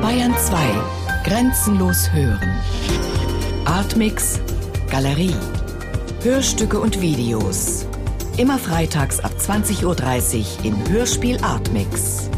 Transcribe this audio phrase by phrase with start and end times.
[0.00, 0.56] Bayern 2.
[1.22, 2.60] Grenzenlos hören.
[3.64, 4.40] Artmix.
[4.90, 5.36] Galerie.
[6.22, 7.86] Hörstücke und Videos.
[8.38, 12.28] Immer freitags ab 20.30 Uhr im Hörspiel Artmix.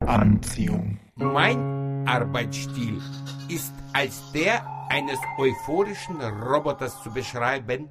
[0.00, 0.98] Anziehung.
[1.16, 3.02] Mein Arbeitsstil
[3.48, 7.90] ist als der eines euphorischen Roboters zu beschreiben.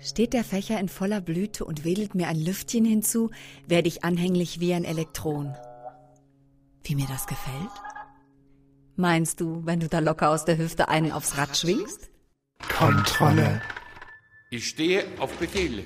[0.00, 3.30] Steht der Fächer in voller Blüte und wedelt mir ein Lüftchen hinzu,
[3.66, 5.54] werde ich anhänglich wie ein Elektron.
[6.84, 7.70] Wie mir das gefällt?
[8.94, 12.10] Meinst du, wenn du da locker aus der Hüfte einen aufs Rad schwingst?
[12.78, 13.60] Kontrolle.
[14.50, 15.84] Ich stehe auf Befehle.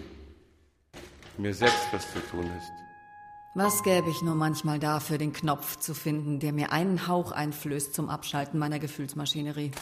[1.38, 2.70] Mir selbst was zu tun ist.
[3.54, 7.94] Was gäbe ich nur manchmal dafür, den Knopf zu finden, der mir einen Hauch einflößt
[7.94, 9.72] zum Abschalten meiner Gefühlsmaschinerie.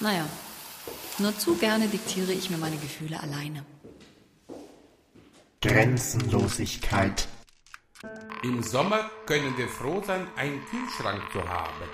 [0.00, 0.24] Naja,
[1.20, 3.64] nur zu gerne diktiere ich mir meine Gefühle alleine.
[5.62, 7.28] Grenzenlosigkeit.
[8.42, 11.84] Im Sommer können wir froh sein, einen Kühlschrank zu haben.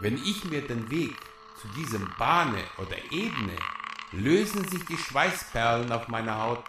[0.00, 1.14] Wenn ich mir den Weg
[1.60, 3.56] zu diesem bahne oder ebne,
[4.12, 6.64] lösen sich die Schweißperlen auf meiner Haut.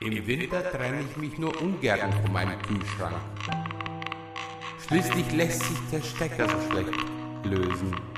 [0.00, 3.16] Im Winter trenne ich mich nur ungern von meinem Kühlschrank.
[4.86, 6.94] Schließlich lässt sich der Stecker so schlecht
[7.44, 8.11] lösen.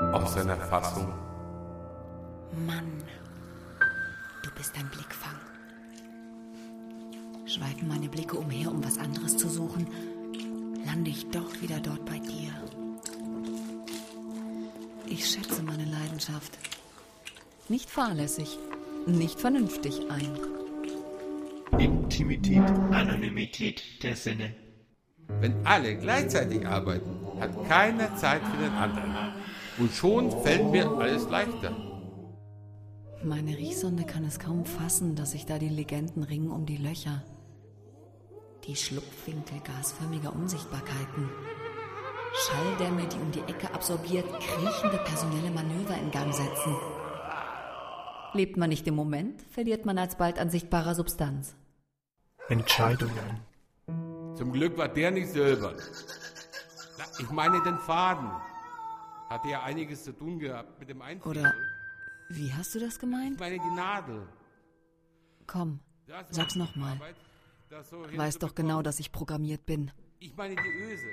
[0.00, 1.12] Aus seiner Fassung.
[2.66, 3.02] Mann,
[4.42, 5.36] du bist ein Blickfang.
[7.46, 9.86] Schweifen meine Blicke umher, um was anderes zu suchen,
[10.84, 12.52] lande ich doch wieder dort bei dir.
[15.06, 16.58] Ich schätze meine Leidenschaft.
[17.68, 18.58] Nicht fahrlässig,
[19.06, 20.38] nicht vernünftig ein.
[21.78, 24.54] Intimität, Anonymität der Sinne.
[25.40, 29.25] Wenn alle gleichzeitig arbeiten, hat keiner Zeit für den anderen.
[29.78, 31.72] Und schon fällt mir alles leichter.
[33.22, 37.22] Meine Riechsonde kann es kaum fassen, dass sich da die Legenden ringen um die Löcher.
[38.66, 41.28] Die Schlupfwinkel gasförmiger Unsichtbarkeiten.
[42.34, 46.76] Schalldämme, die um die Ecke absorbiert, kriechende personelle Manöver in Gang setzen.
[48.32, 51.54] Lebt man nicht im Moment, verliert man alsbald an sichtbarer Substanz.
[52.48, 53.40] Entscheidungen.
[54.34, 55.76] Zum Glück war der nicht silbern.
[56.98, 58.30] Na, ich meine den Faden.
[59.28, 61.38] Hatte ja einiges zu tun gehabt mit dem Einfrieren.
[61.46, 61.54] Oder
[62.30, 63.40] wie hast du das Ich gemeint?
[63.40, 64.28] meine die Nadel.
[65.46, 66.98] Komm, Das sag's nochmal.
[67.90, 69.90] So Weiß doch genau, dass ich programmiert bin.
[70.20, 71.06] Ich meine die Öse.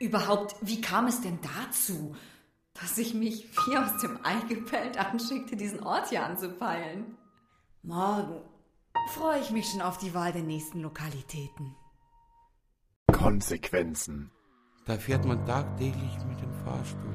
[0.00, 2.14] Überhaupt, wie kam es denn dazu,
[2.74, 7.16] dass ich mich wie aus dem Ei gepellt anschickte, diesen Ort hier anzupeilen?
[7.82, 8.42] Morgen
[9.14, 11.74] freue ich mich schon auf die Wahl der nächsten Lokalitäten.
[13.12, 14.30] Konsequenzen.
[14.86, 17.14] Da fährt man tagtäglich mit dem Fahrstuhl,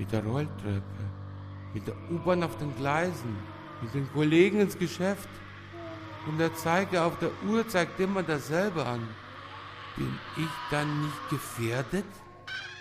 [0.00, 0.82] mit der Rolltreppe,
[1.74, 3.36] mit der U-Bahn auf den Gleisen,
[3.82, 5.28] mit den Kollegen ins Geschäft.
[6.26, 9.06] Und der Zeiger auf der Uhr zeigt immer dasselbe an.
[9.96, 12.06] Bin ich dann nicht gefährdet,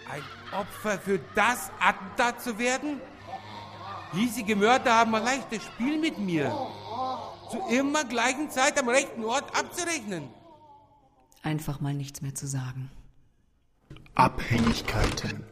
[0.09, 0.23] ein
[0.57, 3.01] Opfer für das Attentat zu werden?
[4.13, 6.49] Hiesige Mörder haben ein leichtes Spiel mit mir.
[7.51, 10.29] Zu immer gleichen Zeit am rechten Ort abzurechnen.
[11.43, 12.89] Einfach mal nichts mehr zu sagen.
[14.15, 15.43] Abhängigkeiten.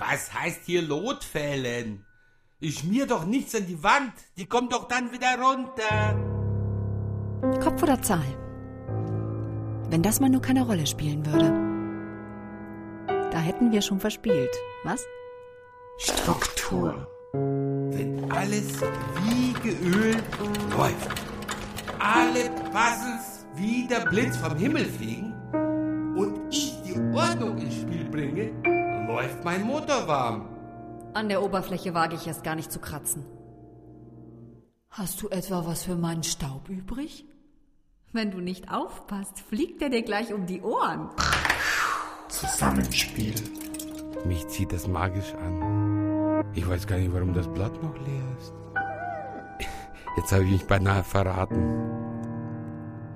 [0.00, 2.06] Was heißt hier Lotfällen?
[2.58, 4.14] Ich schmier doch nichts an die Wand.
[4.38, 6.16] Die kommt doch dann wieder runter.
[7.62, 8.24] Kopf oder Zahl?
[9.90, 11.52] Wenn das mal nur keine Rolle spielen würde.
[13.30, 14.50] Da hätten wir schon verspielt,
[14.84, 15.04] was?
[15.98, 17.06] Struktur.
[17.34, 18.80] Wenn alles
[19.24, 20.24] wie geölt
[20.70, 21.08] läuft.
[21.98, 25.34] Alle Puzzles wie der Blitz vom Himmel fliegen
[26.16, 28.50] und ich die Ordnung ins Spiel bringe,
[29.12, 30.48] läuft mein Motor warm.
[31.14, 33.24] An der Oberfläche wage ich erst gar nicht zu kratzen.
[34.90, 37.24] Hast du etwa was für meinen Staub übrig?
[38.12, 41.10] Wenn du nicht aufpasst, fliegt er dir gleich um die Ohren.
[42.28, 43.34] Zusammenspiel.
[44.24, 46.44] Mich zieht das magisch an.
[46.54, 48.52] Ich weiß gar nicht, warum das Blatt noch leer ist.
[50.16, 51.62] Jetzt habe ich mich beinahe verraten.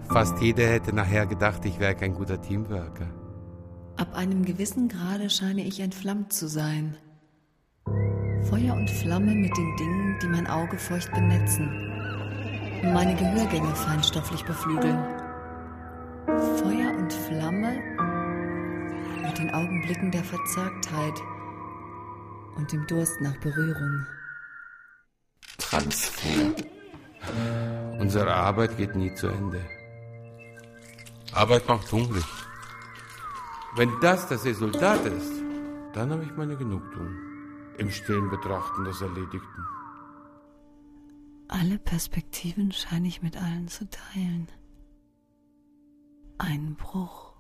[0.09, 3.24] Fast jeder hätte nachher gedacht, ich wäre kein guter Teamworker.
[3.97, 6.97] Ab einem gewissen Grade scheine ich entflammt zu sein.
[8.49, 11.69] Feuer und Flamme mit den Dingen, die mein Auge feucht benetzen.
[12.93, 14.99] Meine Gehörgänge feinstofflich beflügeln.
[16.27, 17.81] Feuer und Flamme
[19.23, 21.15] mit den Augenblicken der Verzagtheit
[22.57, 24.07] und dem Durst nach Berührung.
[25.59, 26.53] Transfer.
[28.01, 29.65] Unsere Arbeit geht nie zu Ende.
[31.33, 32.25] Arbeit macht hungrig.
[33.77, 35.33] Wenn das das Resultat ist,
[35.95, 37.17] dann habe ich meine Genugtuung
[37.77, 39.67] im stillen Betrachten des Erledigten.
[41.49, 44.49] Alle Perspektiven scheine ich mit allen zu teilen.
[46.39, 47.33] Einen Bruch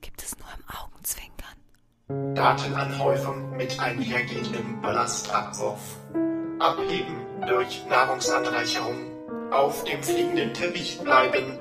[0.00, 2.34] gibt es nur im Augenzwinkern.
[2.36, 5.98] Datenanhäufung mit einhergehendem Ballastabwurf.
[6.60, 7.16] Abheben
[7.48, 9.50] durch Nahrungsanreicherung.
[9.50, 11.58] Auf dem fliegenden Teppich bleiben